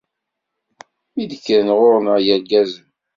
Mi 1.13 1.23
d-kkren 1.31 1.69
ɣur-neɣ 1.77 2.17
yirgazen. 2.25 2.87